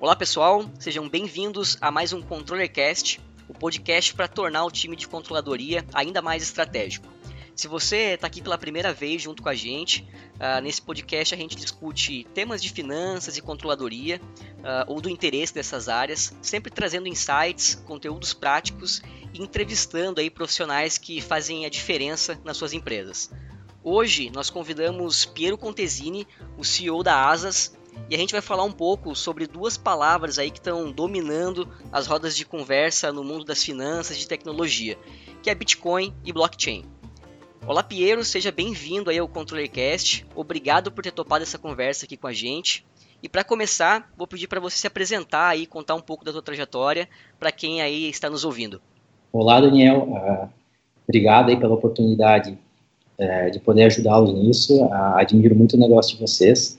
[0.00, 5.08] Olá pessoal, sejam bem-vindos a mais um ControllerCast, o podcast para tornar o time de
[5.08, 7.08] controladoria ainda mais estratégico.
[7.52, 11.36] Se você está aqui pela primeira vez junto com a gente, uh, nesse podcast a
[11.36, 14.20] gente discute temas de finanças e controladoria
[14.58, 19.02] uh, ou do interesse dessas áreas, sempre trazendo insights, conteúdos práticos
[19.34, 23.32] e entrevistando aí profissionais que fazem a diferença nas suas empresas.
[23.82, 26.24] Hoje nós convidamos Piero Contesini,
[26.56, 27.76] o CEO da Asas,
[28.10, 32.06] e a gente vai falar um pouco sobre duas palavras aí que estão dominando as
[32.06, 34.96] rodas de conversa no mundo das finanças e de tecnologia,
[35.42, 36.84] que é Bitcoin e blockchain.
[37.66, 40.26] Olá Piero, seja bem-vindo aí ao ControllerCast.
[40.34, 42.86] Obrigado por ter topado essa conversa aqui com a gente.
[43.22, 46.40] E para começar, vou pedir para você se apresentar e contar um pouco da sua
[46.40, 47.08] trajetória
[47.38, 48.80] para quem aí está nos ouvindo.
[49.32, 50.48] Olá Daniel, uh,
[51.06, 52.56] obrigado aí pela oportunidade
[53.18, 54.82] uh, de poder ajudá-los nisso.
[54.84, 56.77] Uh, admiro muito o negócio de vocês.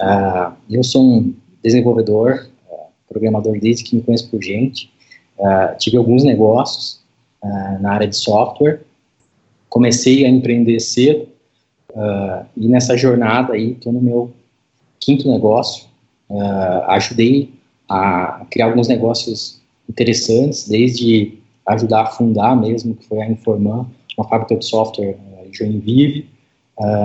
[0.00, 2.76] Uh, eu sou um desenvolvedor, uh,
[3.08, 4.90] programador desde que me conheço por gente.
[5.38, 6.98] Uh, tive alguns negócios
[7.80, 8.80] na área de software.
[9.68, 11.28] Comecei a empreender cedo
[12.56, 14.32] e nessa jornada aí estou no meu
[14.98, 15.86] quinto negócio.
[16.88, 17.54] ajudei
[17.88, 23.86] a criar alguns negócios interessantes, desde ajudar a fundar mesmo, que foi a Informan,
[24.16, 26.28] uma fábrica de software em Joinville.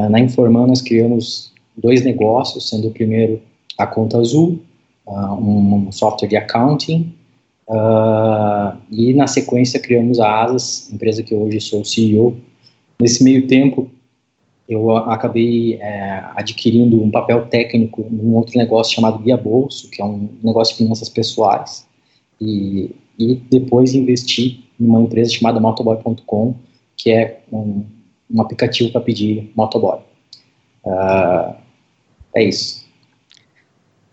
[0.10, 3.42] na Informan nós criamos dois negócios, sendo o primeiro
[3.78, 4.60] a Conta Azul,
[5.06, 7.14] uh, um, software de accounting,
[7.68, 12.38] uh, e na sequência criamos a Asas, empresa que hoje sou CEO.
[13.00, 13.90] Nesse meio tempo,
[14.68, 20.06] eu acabei é, adquirindo um papel técnico num outro negócio chamado Via Bolso, que é
[20.06, 21.86] um negócio de finanças pessoais,
[22.40, 26.56] e, e depois investi numa empresa chamada motoboy.com,
[26.96, 27.84] que é um,
[28.32, 30.00] um aplicativo para pedir motoboy.
[30.86, 31.56] Uh,
[32.36, 32.84] é isso.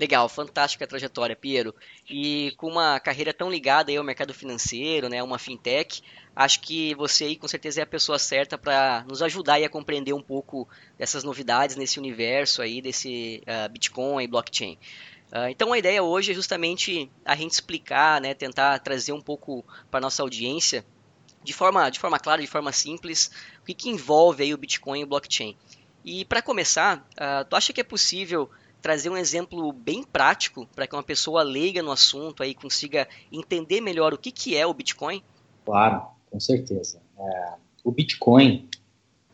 [0.01, 1.75] Legal, fantástica trajetória, Piero.
[2.09, 6.03] E com uma carreira tão ligada ao mercado financeiro, né, uma fintech,
[6.35, 10.15] acho que você aí com certeza é a pessoa certa para nos ajudar a compreender
[10.15, 14.79] um pouco dessas novidades nesse universo aí desse uh, Bitcoin e blockchain.
[15.31, 19.63] Uh, então a ideia hoje é justamente a gente explicar, né, tentar trazer um pouco
[19.91, 20.83] para nossa audiência
[21.45, 23.31] de forma, de forma clara, de forma simples,
[23.61, 25.57] o que, que envolve aí o Bitcoin e o blockchain.
[26.05, 28.49] E para começar, uh, tu acha que é possível
[28.81, 33.81] trazer um exemplo bem prático para que uma pessoa leiga no assunto aí consiga entender
[33.81, 35.23] melhor o que, que é o Bitcoin?
[35.65, 36.99] Claro, com certeza.
[37.19, 37.53] É,
[37.85, 38.67] o Bitcoin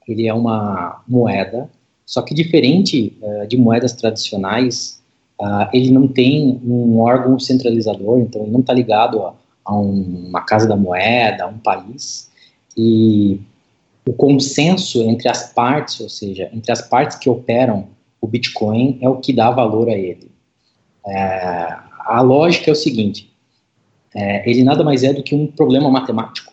[0.09, 1.71] ele é uma moeda,
[2.05, 5.03] só que diferente uh, de moedas tradicionais,
[5.41, 9.35] uh, ele não tem um órgão centralizador, então ele não está ligado a,
[9.65, 12.31] a um, uma casa da moeda, a um país.
[12.77, 13.41] E
[14.07, 17.89] o consenso entre as partes, ou seja, entre as partes que operam
[18.21, 20.31] o Bitcoin, é o que dá valor a ele.
[21.05, 23.31] É, a lógica é o seguinte:
[24.15, 26.53] é, ele nada mais é do que um problema matemático,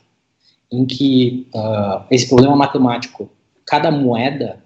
[0.72, 3.30] em que uh, esse problema matemático,
[3.66, 4.60] cada moeda,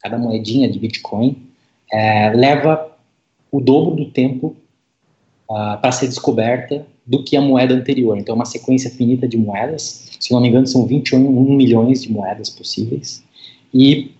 [0.00, 1.46] cada moedinha de Bitcoin,
[1.92, 2.90] é, leva
[3.52, 4.56] o dobro do tempo
[5.50, 8.16] uh, para ser descoberta do que a moeda anterior.
[8.16, 10.12] Então, é uma sequência finita de moedas.
[10.20, 11.18] Se não me engano, são 21
[11.56, 13.20] milhões de moedas possíveis.
[13.74, 14.12] E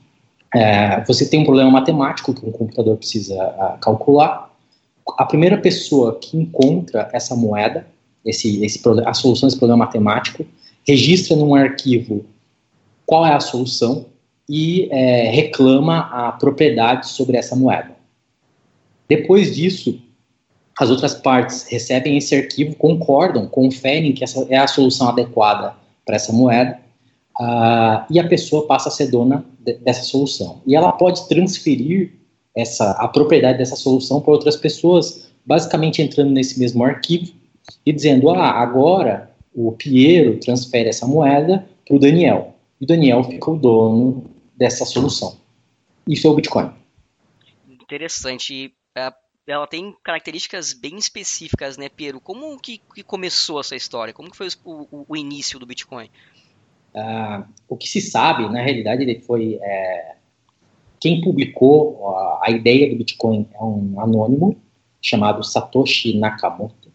[0.52, 4.52] é, você tem um problema matemático que um computador precisa uh, calcular.
[5.16, 7.86] A primeira pessoa que encontra essa moeda,
[8.24, 10.44] esse, esse, a solução desse problema matemático,
[10.84, 12.26] registra num arquivo
[13.06, 14.06] qual é a solução
[14.48, 17.92] e é, reclama a propriedade sobre essa moeda.
[19.08, 20.02] Depois disso,
[20.80, 25.74] as outras partes recebem esse arquivo, concordam, conferem que essa é a solução adequada
[26.06, 26.80] para essa moeda,
[27.38, 30.62] uh, e a pessoa passa a ser dona de, dessa solução.
[30.66, 32.12] E ela pode transferir
[32.56, 37.30] essa, a propriedade dessa solução para outras pessoas, basicamente entrando nesse mesmo arquivo
[37.84, 42.54] e dizendo: ah, agora o Piero transfere essa moeda para o Daniel.
[42.80, 44.24] E o Daniel fica o dono
[44.56, 45.36] dessa solução.
[46.08, 46.70] Isso é o Bitcoin.
[47.68, 48.72] Interessante.
[48.96, 52.20] Uh, ela tem características bem específicas, né, Piero?
[52.20, 54.12] Como que, que começou essa história?
[54.14, 56.08] Como que foi o, o, o início do Bitcoin?
[56.94, 60.16] Uh, o que se sabe, na realidade, ele foi é,
[61.00, 64.56] quem publicou a, a, ideia do Bitcoin é um anônimo
[65.00, 66.90] chamado Satoshi Nakamoto.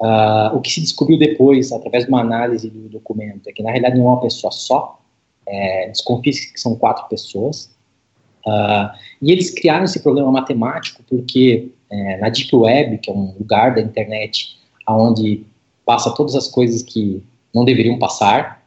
[0.00, 3.70] Uh, o que se descobriu depois, através de uma análise do documento, é que na
[3.70, 4.98] realidade não é uma pessoa só.
[5.46, 7.76] É, desconfia que são quatro pessoas.
[8.48, 8.90] Uh,
[9.20, 13.74] e eles criaram esse problema matemático porque é, na Deep Web, que é um lugar
[13.74, 14.56] da internet
[14.88, 15.42] onde
[15.84, 17.22] passa todas as coisas que
[17.54, 18.62] não deveriam passar,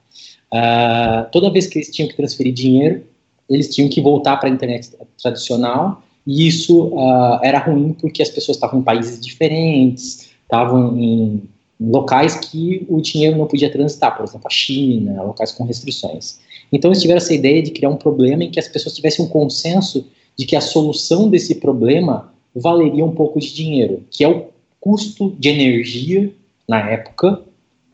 [0.54, 3.04] uh, toda vez que eles tinham que transferir dinheiro,
[3.50, 4.92] eles tinham que voltar para a internet
[5.22, 11.44] tradicional e isso uh, era ruim porque as pessoas estavam em países diferentes, estavam em
[11.80, 16.40] locais que o dinheiro não podia transitar, por exemplo, a China, locais com restrições.
[16.72, 19.28] Então eles tiveram essa ideia de criar um problema em que as pessoas tivessem um
[19.28, 20.08] consenso
[20.38, 25.36] de que a solução desse problema valeria um pouco de dinheiro, que é o custo
[25.38, 26.34] de energia
[26.68, 27.42] na época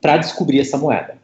[0.01, 1.17] para descobrir essa moeda.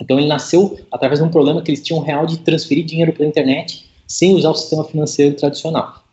[0.00, 3.28] Então ele nasceu através de um problema que eles tinham real de transferir dinheiro pela
[3.28, 6.04] internet sem usar o sistema financeiro tradicional.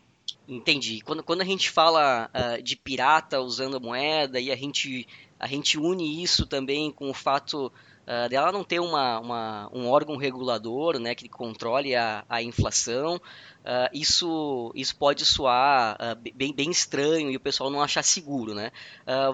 [0.48, 1.00] Entendi.
[1.02, 5.06] Quando, quando a gente fala uh, de pirata usando moeda e a gente,
[5.38, 7.72] a gente une isso também com o fato
[8.06, 13.16] uh, dela não ter uma, uma, um órgão regulador né, que controle a, a inflação,
[13.16, 15.96] uh, isso, isso pode soar
[16.34, 18.54] bem, bem estranho e o pessoal não achar seguro.
[18.54, 18.70] Né?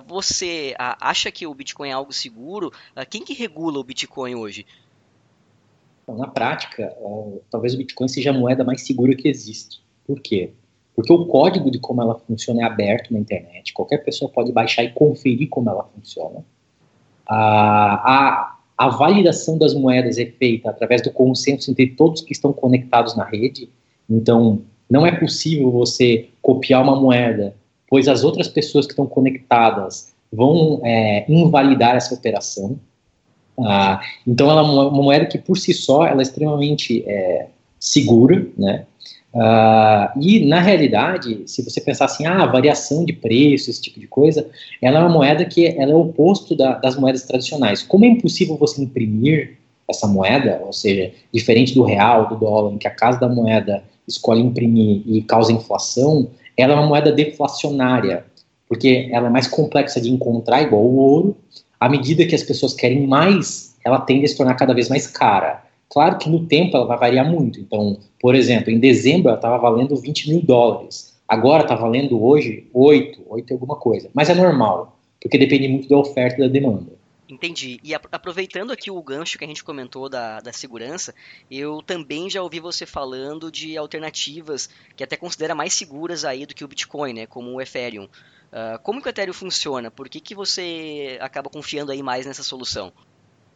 [0.07, 2.73] você acha que o Bitcoin é algo seguro?
[3.11, 4.67] quem que regula o Bitcoin hoje?
[6.07, 6.97] Na prática,
[7.51, 9.83] talvez o Bitcoin seja a moeda mais segura que existe.
[10.07, 10.53] Por quê?
[10.99, 14.83] Porque o código de como ela funciona é aberto na internet, qualquer pessoa pode baixar
[14.83, 16.45] e conferir como ela funciona.
[17.25, 23.17] A, a validação das moedas é feita através do consenso entre todos que estão conectados
[23.17, 23.69] na rede.
[24.09, 27.55] Então, não é possível você copiar uma moeda,
[27.89, 32.79] pois as outras pessoas que estão conectadas vão é, invalidar essa operação.
[33.61, 37.49] Ah, então, ela é uma moeda que, por si só, ela é extremamente é,
[37.81, 38.87] segura, né?
[39.39, 44.09] Uh, e, na realidade, se você pensar assim, ah, variação de preço, esse tipo de
[44.09, 44.45] coisa,
[44.83, 47.81] ela é uma moeda que ela é o oposto da, das moedas tradicionais.
[47.81, 49.57] Como é impossível você imprimir
[49.89, 53.85] essa moeda, ou seja, diferente do real, do dólar, em que a casa da moeda
[54.09, 58.25] escolhe imprimir e causa inflação, ela é uma moeda deflacionária,
[58.69, 61.37] porque ela é mais complexa de encontrar, igual o ouro.
[61.79, 65.07] À medida que as pessoas querem mais, ela tende a se tornar cada vez mais
[65.07, 65.63] cara.
[65.91, 67.59] Claro que no tempo ela vai variar muito.
[67.61, 71.17] Então, por exemplo, em dezembro ela estava valendo 20 mil dólares.
[71.27, 74.11] Agora está valendo hoje 8, 8 e alguma coisa.
[74.15, 76.99] Mas é normal, porque depende muito da oferta e da demanda.
[77.29, 77.79] Entendi.
[77.85, 81.15] E aproveitando aqui o gancho que a gente comentou da, da segurança,
[81.51, 86.55] eu também já ouvi você falando de alternativas que até considera mais seguras aí do
[86.55, 87.27] que o Bitcoin, né?
[87.27, 88.05] Como o Ethereum.
[88.05, 89.91] Uh, como que o Ethereum funciona?
[89.91, 92.91] Por que, que você acaba confiando aí mais nessa solução?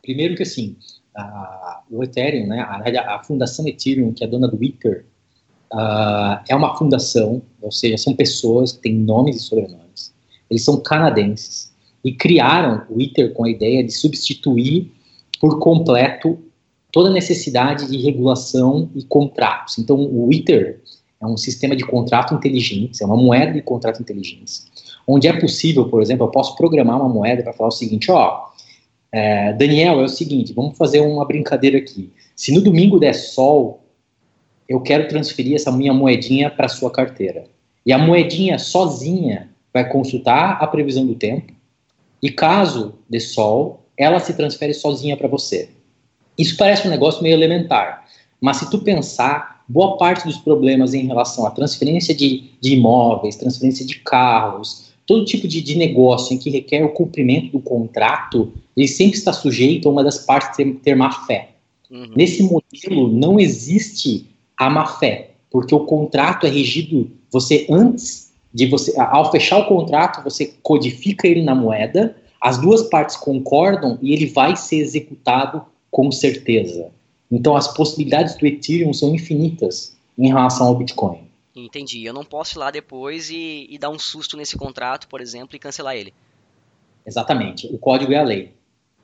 [0.02, 0.76] Primeiro que assim,
[1.90, 5.04] o Ethereum, né, a, a, fundação Ethereum, que é dona do Ether,
[5.72, 10.12] uh, é uma fundação, ou seja, são pessoas que têm nomes e sobrenomes.
[10.50, 11.72] Eles são canadenses
[12.04, 14.90] e criaram o Ether com a ideia de substituir
[15.40, 16.38] por completo
[16.90, 19.78] toda a necessidade de regulação e contratos.
[19.78, 20.80] Então, o Ether
[21.20, 24.62] é um sistema de contrato inteligente, é uma moeda de contrato inteligente,
[25.06, 28.51] onde é possível, por exemplo, eu posso programar uma moeda para falar o seguinte, ó,
[29.12, 32.10] é, Daniel, é o seguinte, vamos fazer uma brincadeira aqui.
[32.34, 33.84] Se no domingo der sol,
[34.66, 37.44] eu quero transferir essa minha moedinha para sua carteira.
[37.84, 41.52] E a moedinha sozinha vai consultar a previsão do tempo.
[42.22, 45.68] E caso dê sol, ela se transfere sozinha para você.
[46.38, 48.06] Isso parece um negócio meio elementar,
[48.40, 53.36] mas se tu pensar, boa parte dos problemas em relação à transferência de, de imóveis,
[53.36, 58.52] transferência de carros, todo tipo de, de negócio em que requer o cumprimento do contrato,
[58.76, 61.50] ele sempre está sujeito a uma das partes ter, ter má fé.
[61.90, 62.10] Uhum.
[62.16, 64.26] Nesse modelo não existe
[64.56, 69.66] a má fé, porque o contrato é regido, você antes de você, ao fechar o
[69.66, 75.62] contrato, você codifica ele na moeda, as duas partes concordam e ele vai ser executado
[75.90, 76.90] com certeza.
[77.30, 81.18] Então as possibilidades do Ethereum são infinitas em relação ao Bitcoin.
[81.54, 82.04] Entendi.
[82.04, 85.54] Eu não posso ir lá depois e, e dar um susto nesse contrato, por exemplo,
[85.54, 86.14] e cancelar ele.
[87.04, 87.66] Exatamente.
[87.66, 88.54] O código é a lei.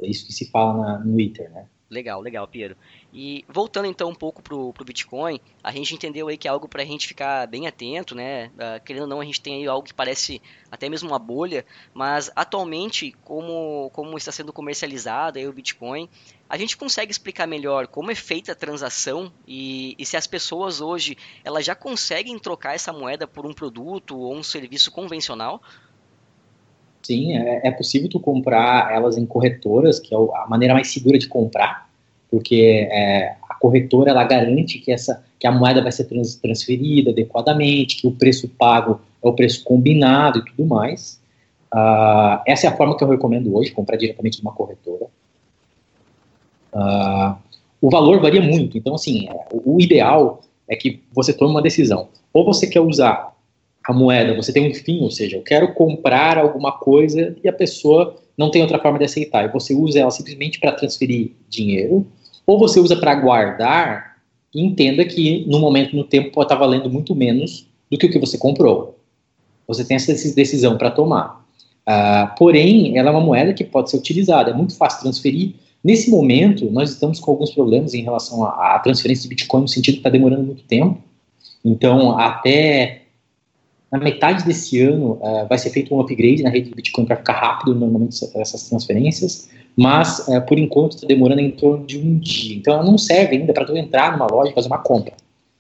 [0.01, 1.67] É isso que se fala na, no Ether, né?
[1.91, 2.77] Legal, legal, Piero.
[3.15, 6.69] E voltando então um pouco pro, pro Bitcoin, a gente entendeu aí que é algo
[6.69, 8.49] para a gente ficar bem atento, né?
[8.49, 11.65] Uh, querendo ou não, a gente tem aí algo que parece até mesmo uma bolha,
[11.95, 16.11] mas atualmente, como, como está sendo comercializado aí o Bitcoin,
[16.47, 20.83] a gente consegue explicar melhor como é feita a transação e, e se as pessoas
[20.83, 25.63] hoje elas já conseguem trocar essa moeda por um produto ou um serviço convencional?
[27.09, 31.19] Sim, é, é possível tu comprar elas em corretoras, que é a maneira mais segura
[31.19, 31.89] de comprar,
[32.31, 37.11] porque é, a corretora ela garante que essa que a moeda vai ser trans, transferida
[37.11, 41.19] adequadamente, que o preço pago é o preço combinado e tudo mais.
[41.73, 45.07] Uh, essa é a forma que eu recomendo hoje, comprar diretamente numa corretora.
[46.75, 47.35] Uh,
[47.81, 52.09] o valor varia muito, então assim, é, o ideal é que você tome uma decisão.
[52.35, 53.35] Ou você quer usar
[53.89, 57.53] a moeda, você tem um fim, ou seja, eu quero comprar alguma coisa e a
[57.55, 59.47] pessoa não tem outra forma de aceitar.
[59.47, 62.07] E você usa ela simplesmente para transferir dinheiro,
[62.47, 64.19] ou você usa para guardar
[64.55, 68.11] e entenda que no momento, no tempo, pode estar valendo muito menos do que o
[68.11, 68.99] que você comprou.
[69.67, 71.43] Você tem essa decisão para tomar.
[71.89, 75.55] Uh, porém, ela é uma moeda que pode ser utilizada, é muito fácil transferir.
[75.83, 79.95] Nesse momento, nós estamos com alguns problemas em relação à transferência de Bitcoin, no sentido
[79.95, 80.99] que está demorando muito tempo.
[81.65, 83.08] Então, até
[83.91, 87.17] na metade desse ano uh, vai ser feito um upgrade na rede do Bitcoin para
[87.17, 92.19] ficar rápido normalmente essas transferências, mas uh, por enquanto está demorando em torno de um
[92.19, 92.57] dia.
[92.57, 95.15] Então ela não serve ainda para tu entrar numa loja e fazer uma compra.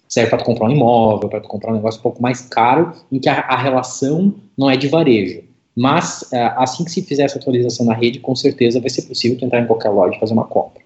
[0.06, 2.92] Serve para tu comprar um imóvel, para tu comprar um negócio um pouco mais caro,
[3.10, 5.42] em que a, a relação não é de varejo.
[5.74, 9.38] Mas uh, assim que se fizer essa atualização na rede, com certeza vai ser possível
[9.38, 10.82] tu entrar em qualquer loja e fazer uma compra.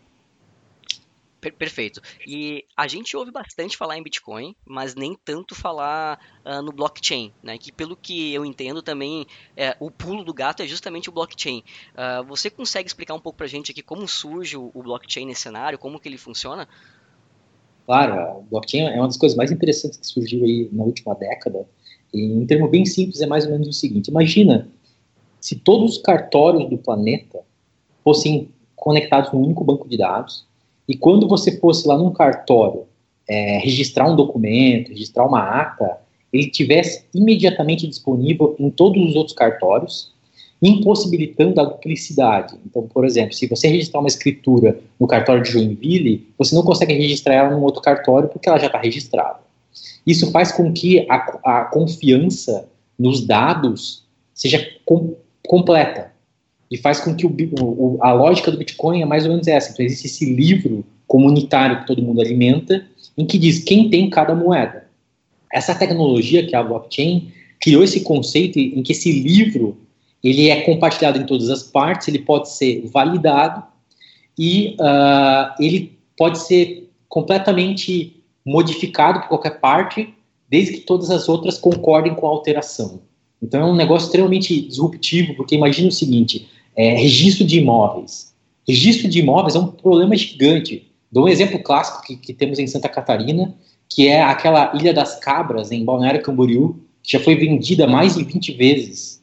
[1.43, 2.01] Per perfeito.
[2.25, 7.33] E a gente ouve bastante falar em Bitcoin, mas nem tanto falar uh, no blockchain,
[7.43, 7.59] né?
[7.59, 11.65] Que pelo que eu entendo também, é, o pulo do gato é justamente o blockchain.
[11.95, 15.27] Uh, você consegue explicar um pouco para a gente aqui como surge o, o, blockchain
[15.27, 16.69] nesse cenário, como que ele funciona?
[17.87, 21.67] Claro, o blockchain é uma das coisas mais interessantes que surgiu aí na última década.
[22.15, 24.69] E, em termos bem simples, é mais ou menos o seguinte: imagina
[25.41, 27.41] se todos os cartórios do planeta
[28.05, 30.47] fossem conectados num único banco de dados
[30.89, 32.85] e quando você fosse lá num cartório
[33.29, 35.99] é, registrar um documento, registrar uma ata,
[36.33, 40.13] ele tivesse imediatamente disponível em todos os outros cartórios,
[40.61, 42.55] impossibilitando a duplicidade.
[42.65, 46.95] Então, por exemplo, se você registrar uma escritura no cartório de Joinville, você não consegue
[46.95, 49.41] registrar ela num outro cartório porque ela já está registrada.
[50.07, 55.15] Isso faz com que a, a confiança nos dados seja com,
[55.47, 56.12] completa
[56.73, 59.71] e faz com que o, o, a lógica do Bitcoin é mais ou menos essa.
[59.71, 62.87] Então, existe esse livro comunitário que todo mundo alimenta,
[63.17, 64.87] em que diz quem tem cada moeda.
[65.53, 69.77] Essa tecnologia, que é a blockchain, criou esse conceito em que esse livro
[70.25, 73.63] ele é compartilhado em todas as partes, ele pode ser validado
[74.39, 80.15] e uh, ele pode ser completamente modificado por qualquer parte,
[80.49, 83.03] desde que todas as outras concordem com a alteração.
[83.43, 88.33] Então é um negócio extremamente disruptivo, porque imagine o seguinte: é, registro de imóveis.
[88.67, 90.91] Registro de imóveis é um problema gigante.
[91.11, 93.55] Dou um exemplo clássico que, que temos em Santa Catarina,
[93.89, 98.25] que é aquela Ilha das Cabras, em Balneário Camboriú, que já foi vendida mais de
[98.25, 99.23] 20 vezes.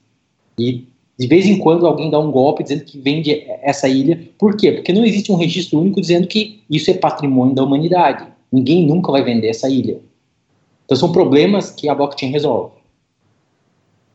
[0.60, 0.86] E
[1.20, 4.30] de vez em quando alguém dá um golpe dizendo que vende essa ilha.
[4.38, 4.72] Por quê?
[4.72, 8.26] Porque não existe um registro único dizendo que isso é patrimônio da humanidade.
[8.50, 10.00] Ninguém nunca vai vender essa ilha.
[10.86, 12.79] Então são problemas que a blockchain resolve.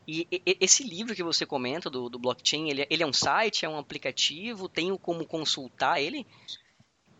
[0.07, 3.13] E, e, esse livro que você comenta do, do blockchain, ele, é, ele, é um
[3.13, 4.69] site, é um aplicativo?
[4.69, 6.25] Tenho como consultar ele?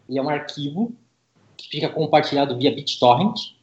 [0.08, 0.94] Ele é um arquivo
[1.58, 3.54] que fica compartilhado via BitTorrent.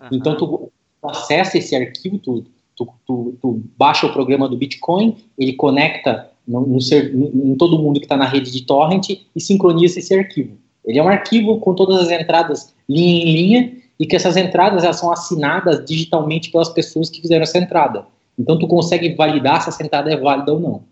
[0.00, 0.08] Uhum.
[0.12, 0.70] Então, tu,
[1.00, 2.44] tu, acessa esse arquivo, tu,
[2.76, 7.78] tu, tu, tu, baixa o programa do Bitcoin, ele conecta no, no ser, em todo
[7.78, 10.58] mundo que está na rede de torrent e sincroniza esse arquivo.
[10.84, 14.84] Ele é um arquivo com todas as entradas linha em linha e que essas entradas
[14.84, 18.06] elas são assinadas digitalmente pelas pessoas que fizeram essa entrada.
[18.38, 20.84] Então tu consegue validar se a sentada é válida ou não.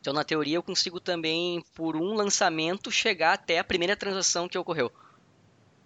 [0.00, 4.56] Então na teoria eu consigo também por um lançamento chegar até a primeira transação que
[4.56, 4.90] ocorreu.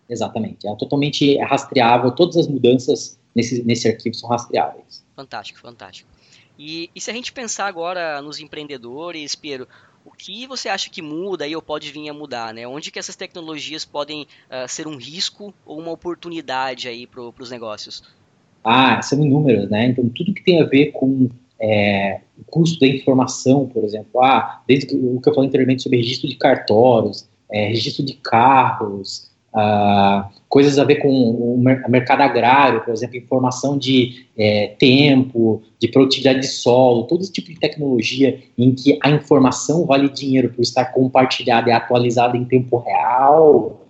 [0.08, 5.04] Exatamente, é totalmente rastreável, todas as mudanças nesse, nesse arquivo são rastreáveis.
[5.14, 6.10] Fantástico, fantástico.
[6.58, 9.66] E, e se a gente pensar agora nos empreendedores, Piero,
[10.04, 12.66] o que você acha que muda aí ou pode vir a mudar, né?
[12.66, 17.50] Onde que essas tecnologias podem uh, ser um risco ou uma oportunidade aí para os
[17.50, 18.02] negócios?
[18.62, 19.86] Ah, são inúmeras, né?
[19.86, 21.28] Então, tudo que tem a ver com
[21.60, 25.98] é, o custo da informação, por exemplo, ah, desde o que eu falei anteriormente sobre
[25.98, 32.82] registro de cartórios, é, registro de carros, ah, coisas a ver com o mercado agrário,
[32.82, 38.40] por exemplo, informação de é, tempo, de produtividade de solo, todo esse tipo de tecnologia
[38.56, 43.86] em que a informação vale dinheiro por estar compartilhada e atualizada em tempo real,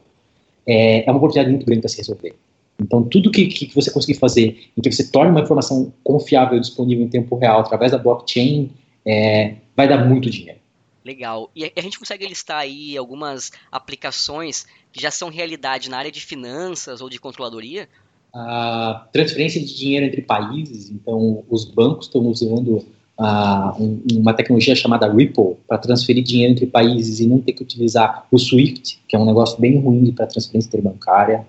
[0.67, 2.35] é, é uma oportunidade muito grande para se resolver.
[2.81, 6.61] Então, tudo que, que você conseguir fazer em que você torne uma informação confiável e
[6.61, 8.71] disponível em tempo real através da blockchain,
[9.05, 10.59] é, vai dar muito dinheiro.
[11.05, 11.51] Legal.
[11.55, 16.21] E a gente consegue listar aí algumas aplicações que já são realidade na área de
[16.21, 17.89] finanças ou de controladoria?
[18.35, 20.91] A transferência de dinheiro entre países.
[20.91, 22.85] Então, os bancos estão usando
[23.19, 28.27] uh, uma tecnologia chamada Ripple para transferir dinheiro entre países e não ter que utilizar
[28.31, 31.47] o SWIFT, que é um negócio bem ruim para transferência interbancária.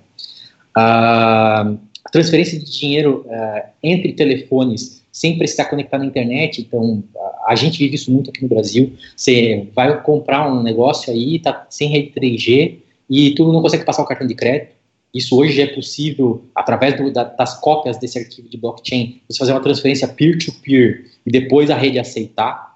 [0.75, 1.75] A
[2.11, 7.03] transferência de dinheiro uh, entre telefones sem precisar conectar na internet, então
[7.45, 8.93] a gente vive isso muito aqui no Brasil.
[9.15, 12.77] Você vai comprar um negócio aí, tá sem rede 3G
[13.09, 14.71] e tu não consegue passar o cartão de crédito.
[15.13, 19.51] Isso hoje é possível através do, da, das cópias desse arquivo de blockchain, você fazer
[19.51, 22.71] uma transferência peer-to-peer -peer, e depois a rede aceitar.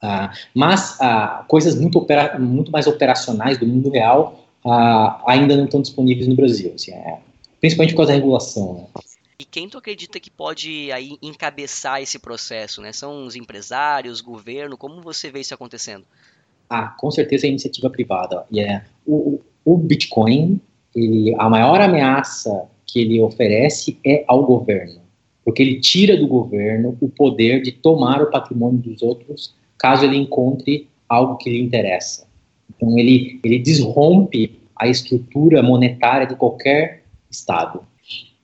[0.00, 5.64] Uh, mas uh, coisas muito, opera, muito mais operacionais do mundo real uh, ainda não
[5.64, 7.18] estão disponíveis no Brasil, assim, é,
[7.60, 8.74] principalmente por causa da regulação.
[8.74, 9.02] Né?
[9.38, 12.92] E quem tu acredita que pode aí encabeçar esse processo, né?
[12.92, 16.04] São os empresários, governo, como você vê isso acontecendo?
[16.70, 18.46] Ah, com certeza é iniciativa privada.
[18.52, 18.84] Yeah.
[18.84, 20.60] é o, o Bitcoin,
[20.94, 25.00] ele, a maior ameaça que ele oferece é ao governo,
[25.44, 30.16] porque ele tira do governo o poder de tomar o patrimônio dos outros, caso ele
[30.16, 32.26] encontre algo que lhe interessa.
[32.76, 37.86] Então ele ele desrompe a estrutura monetária de qualquer estado.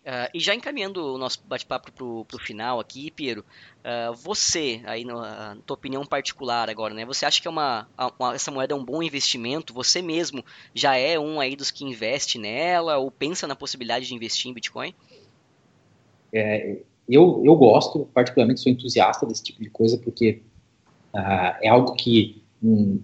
[0.00, 3.44] Uh, e já encaminhando o nosso bate-papo para o final aqui, Piero,
[3.84, 7.04] uh, você, aí na tua opinião particular agora, né?
[7.04, 7.87] Você acha que é uma,
[8.18, 9.75] uma, essa moeda é um bom investimento?
[9.75, 10.42] Você mesmo
[10.75, 14.54] já é um aí dos que investe nela ou pensa na possibilidade de investir em
[14.54, 14.94] Bitcoin?
[16.32, 20.40] É, eu, eu gosto, particularmente sou entusiasta desse tipo de coisa, porque
[21.14, 23.00] uh, é algo que hum,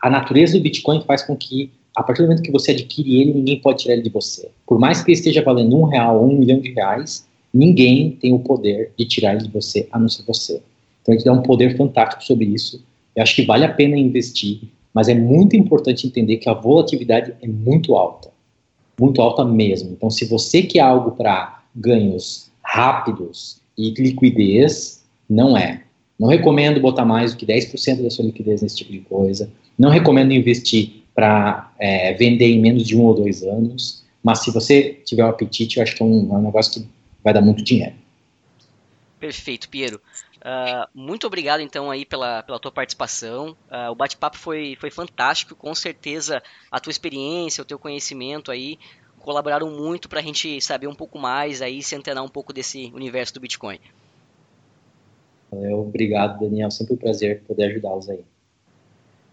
[0.00, 3.32] a natureza do Bitcoin faz com que a partir do momento que você adquire ele,
[3.32, 4.50] ninguém pode tirar ele de você.
[4.66, 8.34] Por mais que ele esteja valendo um real ou um milhão de reais, ninguém tem
[8.34, 10.60] o poder de tirar ele de você, a não ser você.
[11.00, 12.84] Então ele dá um poder fantástico sobre isso.
[13.14, 14.60] Eu acho que vale a pena investir,
[14.92, 18.30] mas é muito importante entender que a volatilidade é muito alta.
[19.00, 19.92] Muito alta mesmo.
[19.92, 25.82] Então, se você quer algo para ganhos rápidos e liquidez, não é.
[26.18, 29.50] Não recomendo botar mais do que 10% da sua liquidez nesse tipo de coisa.
[29.78, 34.04] Não recomendo investir para é, vender em menos de um ou dois anos.
[34.22, 36.72] Mas se você tiver o um apetite, eu acho que é um, é um, negócio
[36.72, 36.88] que
[37.22, 37.94] vai dar muito dinheiro.
[39.20, 40.00] Perfeito, Piero.
[40.38, 43.56] Uh, muito obrigado então aí pela, pela tua participação.
[43.70, 48.78] Uh, o bate-papo foi, foi fantástico, com certeza a tua experiência, o teu conhecimento aí
[49.18, 52.92] colaboraram muito para a gente saber um pouco mais aí, se antenar um pouco desse
[52.94, 53.80] universo do Bitcoin.
[55.50, 56.70] Obrigado, Daniel.
[56.70, 58.24] Sempre um prazer poder ajudá-los aí.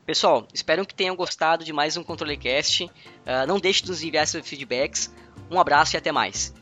[0.05, 2.83] Pessoal, espero que tenham gostado de mais um ControleCast.
[2.85, 5.13] Uh, não deixe de nos enviar seus feedbacks.
[5.49, 6.53] Um abraço e até mais.